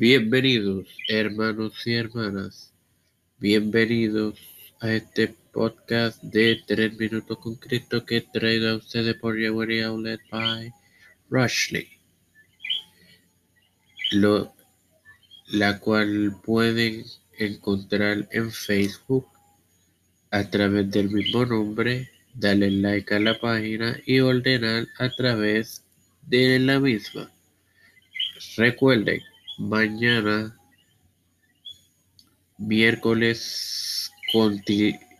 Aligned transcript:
Bienvenidos, 0.00 0.86
hermanos 1.08 1.86
y 1.86 1.92
hermanas. 1.92 2.72
Bienvenidos 3.38 4.40
a 4.80 4.94
este 4.94 5.34
podcast 5.52 6.22
de 6.22 6.58
3 6.66 6.98
minutos 6.98 7.36
con 7.36 7.56
Cristo 7.56 8.06
que 8.06 8.22
traído 8.22 8.70
a 8.70 8.76
ustedes 8.76 9.14
por 9.16 9.38
Yahweh 9.38 9.84
Outlet 9.84 10.22
by 10.30 10.72
Rushley. 11.28 11.86
Lo, 14.12 14.54
la 15.48 15.78
cual 15.78 16.34
pueden 16.46 17.04
encontrar 17.38 18.26
en 18.32 18.50
Facebook 18.50 19.28
a 20.30 20.48
través 20.48 20.90
del 20.90 21.10
mismo 21.10 21.44
nombre, 21.44 22.10
darle 22.32 22.70
like 22.70 23.14
a 23.14 23.18
la 23.18 23.38
página 23.38 24.00
y 24.06 24.20
ordenar 24.20 24.86
a 24.98 25.10
través 25.10 25.84
de 26.22 26.58
la 26.58 26.80
misma. 26.80 27.30
Recuerden, 28.56 29.20
mañana 29.60 30.56
miércoles 32.56 34.10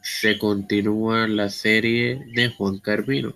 se 0.03 0.39
continúa 0.39 1.29
la 1.29 1.51
serie 1.51 2.23
de 2.35 2.49
Juan 2.49 2.79
Carvino. 2.79 3.35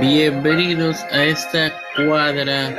Bienvenidos 0.00 0.98
a 1.12 1.24
esta 1.24 1.80
cuadra 1.96 2.74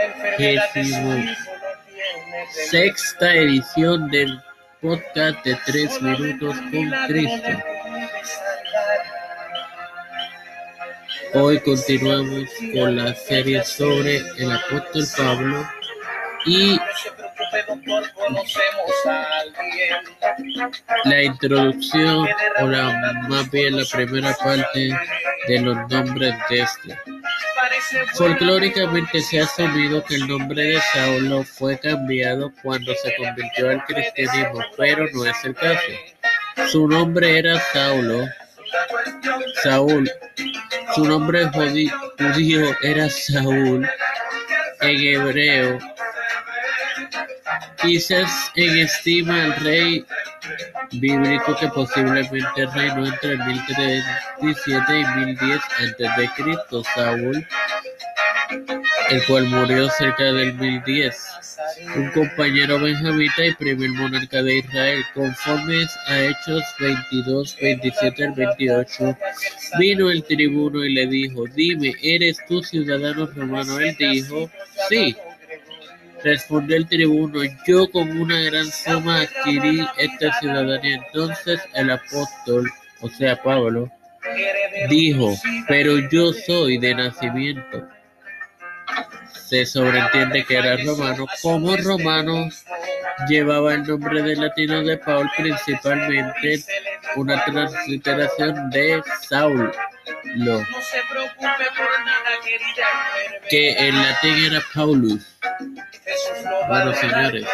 sexta 2.70 3.34
edición 3.34 4.10
del 4.10 4.42
podcast 4.82 5.46
de 5.46 5.58
tres 5.66 6.02
minutos 6.02 6.58
con 6.58 6.92
Cristo. 7.08 7.71
Hoy 11.34 11.60
continuamos 11.62 12.50
con 12.74 12.98
la 12.98 13.16
serie 13.16 13.64
sobre 13.64 14.18
el 14.38 14.52
apóstol 14.52 15.06
Pablo 15.18 15.70
y 16.46 16.78
la 21.06 21.24
introducción 21.24 22.28
o 22.60 22.68
la 22.68 23.24
más 23.30 23.50
bien 23.50 23.78
la 23.78 23.86
primera 23.92 24.36
parte 24.36 24.94
de 25.48 25.60
los 25.62 25.78
nombres 25.90 26.36
de 26.50 26.60
este. 26.60 26.98
Folclóricamente 28.14 29.22
se 29.22 29.40
ha 29.40 29.46
asumido 29.46 30.04
que 30.04 30.16
el 30.16 30.28
nombre 30.28 30.64
de 30.64 30.82
Saulo 30.94 31.44
fue 31.44 31.80
cambiado 31.80 32.52
cuando 32.62 32.94
se 32.96 33.16
convirtió 33.16 33.70
al 33.70 33.84
cristianismo, 33.86 34.60
pero 34.78 35.06
no 35.14 35.26
es 35.26 35.46
el 35.46 35.56
caso. 35.56 35.92
Su 36.68 36.88
nombre 36.88 37.38
era 37.40 37.60
Saulo, 37.72 38.28
Saúl. 39.64 40.12
Su 40.96 41.06
nombre 41.06 41.48
judío 41.48 42.76
era 42.82 43.10
Saúl 43.10 43.88
en 44.82 45.00
hebreo. 45.00 45.80
Quizás 47.82 48.52
en 48.56 48.78
estima 48.78 49.46
el 49.46 49.56
rey 49.56 50.06
bíblico 50.92 51.56
que 51.56 51.68
posiblemente 51.70 52.66
reinó 52.74 53.06
entre 53.06 53.38
1037 53.38 55.00
y 55.00 55.26
1010 55.26 55.60
a.C., 55.60 56.84
Saúl, 56.96 57.48
el 59.12 59.26
cual 59.26 59.48
murió 59.48 59.90
cerca 59.90 60.24
del 60.24 60.54
1010 60.56 61.16
un 61.96 62.12
compañero 62.12 62.80
benjamita 62.80 63.46
y 63.46 63.54
primer 63.56 63.90
monarca 63.92 64.42
de 64.42 64.60
Israel, 64.60 65.04
conforme 65.14 65.86
a 66.08 66.20
Hechos 66.20 66.64
22, 66.80 67.58
27 67.62 68.24
al 68.26 68.34
28. 68.34 69.18
Vino 69.80 70.10
el 70.10 70.24
tribuno 70.24 70.84
y 70.84 70.94
le 70.94 71.08
dijo, 71.08 71.46
dime, 71.56 71.94
¿eres 72.02 72.38
tú 72.48 72.64
ciudadano 72.64 73.26
romano? 73.28 73.80
Él 73.80 73.96
dijo, 73.98 74.50
sí. 74.90 75.16
Respondió 76.24 76.78
el 76.78 76.88
tribuno, 76.88 77.42
yo 77.66 77.90
con 77.90 78.12
una 78.12 78.40
gran 78.42 78.68
suma 78.72 79.22
adquirí 79.22 79.86
esta 79.98 80.40
ciudadanía. 80.40 81.02
Entonces 81.08 81.60
el 81.74 81.90
apóstol, 81.90 82.70
o 83.02 83.10
sea 83.10 83.42
Pablo, 83.42 83.90
dijo, 84.90 85.36
pero 85.68 85.98
yo 86.10 86.32
soy 86.32 86.78
de 86.78 86.94
nacimiento 86.94 87.88
se 89.52 89.66
sobreentiende 89.66 90.46
que 90.46 90.56
era 90.56 90.78
romano. 90.78 91.28
Como 91.42 91.76
romano, 91.76 92.48
llevaba 93.28 93.74
el 93.74 93.84
nombre 93.84 94.22
de 94.22 94.38
latino 94.38 94.82
de 94.82 94.98
Paul, 94.98 95.30
principalmente 95.36 96.64
una 97.18 97.44
transliteración 97.44 98.70
de 98.70 99.04
Saulo, 99.28 99.74
que 103.50 103.72
en 103.72 104.02
latín 104.02 104.46
era 104.46 104.64
Paulus. 104.74 105.22
Bueno, 106.70 106.96
señores, 106.96 107.46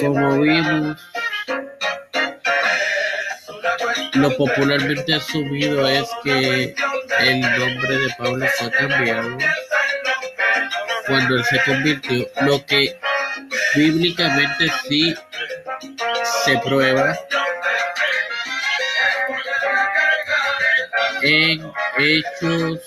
como 0.00 0.40
vimos, 0.40 0.98
lo 4.14 4.36
popularmente 4.36 5.14
asumido 5.14 5.86
es 5.86 6.08
que 6.24 6.74
el 7.20 7.40
nombre 7.40 7.98
de 7.98 8.14
Pablo 8.18 8.44
fue 8.58 8.70
cambiado 8.72 9.38
cuando 11.12 11.36
él 11.36 11.44
se 11.44 11.60
convirtió, 11.66 12.26
lo 12.40 12.64
que 12.64 12.98
bíblicamente 13.74 14.72
sí 14.88 15.14
se 16.44 16.58
prueba 16.60 17.14
en 21.20 21.70
Hechos 21.98 22.80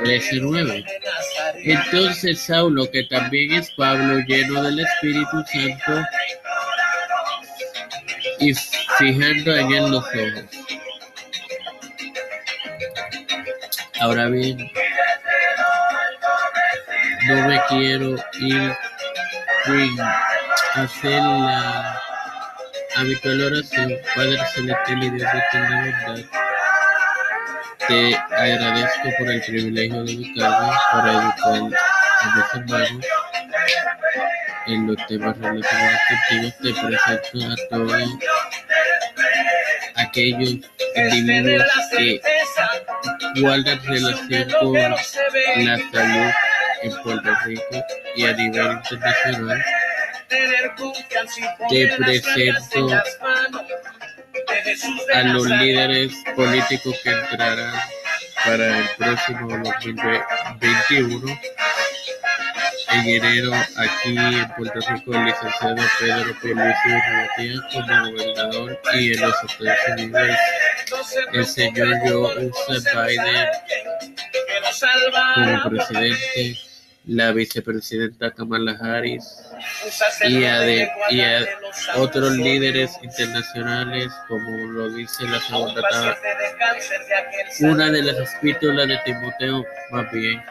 13:9. 0.00 0.84
Entonces 1.64 2.40
Saulo, 2.40 2.90
que 2.90 3.04
también 3.04 3.52
es 3.52 3.70
Pablo, 3.76 4.18
lleno 4.26 4.64
del 4.64 4.80
Espíritu 4.80 5.44
Santo, 5.46 6.04
y 8.40 8.52
fijando 8.98 9.54
en 9.54 9.72
él 9.74 9.90
los 9.92 10.04
ojos. 10.04 10.44
Ahora 14.00 14.26
bien, 14.26 14.72
no 17.30 17.46
me 17.48 17.60
quiero 17.68 18.16
ir 18.40 18.76
sin 19.64 20.00
hacer 20.74 21.22
la 21.22 22.00
habitual 22.96 23.42
oración. 23.44 23.92
Padre 24.14 24.38
Celestial 24.52 25.04
y 25.04 25.10
Dios 25.10 25.30
de 25.52 25.60
verdad, 25.60 26.18
te 27.86 28.16
agradezco 28.16 29.08
por 29.18 29.30
el 29.30 29.40
privilegio 29.42 30.04
de 30.04 30.12
educarme, 30.12 30.76
por 30.90 31.08
educar 31.08 31.80
a 32.20 32.36
mis 32.36 32.54
hermanos 32.54 33.06
en 34.66 34.86
los 34.88 35.06
temas 35.06 35.38
relacionados 35.38 36.00
contigo. 36.28 36.52
Te 36.62 36.86
presento 36.86 37.52
a 37.52 37.68
todos 37.70 38.02
aquellos 39.96 40.56
individuos 40.96 41.62
que 41.96 42.20
guardan 43.40 43.84
relación 43.84 44.50
con 44.60 44.74
la 44.74 45.78
salud 45.92 46.32
en 46.82 47.02
Puerto 47.02 47.30
Rico 47.44 47.84
y 48.16 48.26
a 48.26 48.32
nivel 48.32 48.72
internacional. 48.72 49.64
Te 51.68 51.88
presento 51.96 53.02
a 55.14 55.22
los 55.24 55.46
líderes 55.46 56.12
políticos 56.36 56.96
que 57.02 57.10
entrarán 57.10 57.74
para 58.44 58.78
el 58.78 58.88
próximo 58.96 59.48
2021. 59.48 61.40
En 62.92 63.08
enero, 63.08 63.52
aquí 63.76 64.16
en 64.16 64.48
Puerto 64.56 64.80
Rico, 64.88 65.14
el 65.14 65.24
licenciado 65.26 65.76
Pedro 66.00 66.36
Pierluisi 66.40 66.88
Urrutia 66.88 67.86
como 67.86 68.10
gobernador 68.10 68.80
y 68.94 69.12
en 69.12 69.20
los 69.20 69.34
Estados 69.44 69.78
Unidos, 69.96 70.36
el 71.32 71.46
señor 71.46 71.98
Joe 72.04 72.50
Biden 73.06 73.48
como 75.34 75.70
presidente 75.70 76.69
la 77.06 77.32
vicepresidenta 77.32 78.30
Kamala 78.30 78.76
Harris 78.80 79.24
y 80.28 80.44
a, 80.44 80.60
otros 81.96 82.32
líderes 82.36 82.92
internacionales, 83.02 84.08
como 84.28 84.56
lo 84.72 84.90
dice 84.90 85.24
la 85.24 85.40
segunda 85.40 85.82
tabla, 85.90 86.18
una 87.60 87.90
de 87.90 88.02
las 88.02 88.34
epístolas 88.34 88.88
de 88.88 88.98
Timoteo, 89.04 89.64
más 89.90 90.10
bien. 90.12 90.42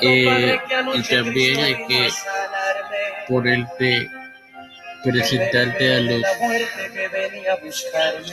Eh, 0.00 0.58
y 0.94 1.02
también 1.02 1.60
hay 1.60 1.86
que 1.86 2.08
ponerte, 3.28 4.10
presentarte 5.02 5.94
a 5.94 6.00
los, 6.00 6.24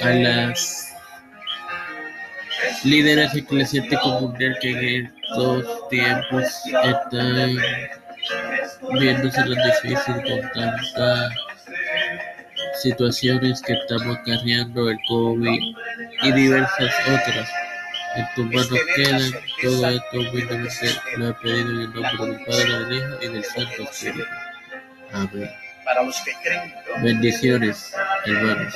a 0.01 0.09
las 0.09 0.90
líderes 2.83 3.33
eclesiásticos 3.35 4.21
mundiales 4.21 4.57
que 4.61 4.71
en 4.71 5.05
estos 5.05 5.89
tiempos 5.89 6.43
están 6.83 7.57
viéndose 8.99 9.45
lo 9.45 9.55
difícil 9.55 10.15
con 10.15 10.51
tantas 10.53 11.33
situaciones 12.81 13.61
que 13.61 13.73
estamos 13.73 14.17
acarreando 14.17 14.89
el 14.89 14.97
COVID 15.07 15.75
y 16.23 16.31
diversas 16.31 16.93
otras. 17.07 17.49
en 18.15 18.25
tus 18.35 18.45
manos 18.45 18.79
quedan. 18.95 19.31
Todo 19.61 19.89
esto 19.89 20.19
humildemente 20.19 20.89
lo 21.17 21.29
he 21.29 21.33
pedido 21.35 21.69
en 21.71 21.81
el 21.81 21.93
nombre 21.93 22.25
del 22.25 22.45
Padre, 22.45 22.85
del 22.85 22.97
Hijo 22.97 23.17
y 23.21 23.27
del 23.29 23.43
Santo 23.43 23.83
Espíritu. 23.83 24.23
Amén. 25.13 25.49
Bendiciones, 27.03 27.93
hermanos. 28.25 28.73